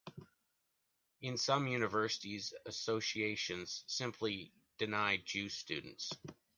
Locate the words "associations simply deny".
2.65-5.17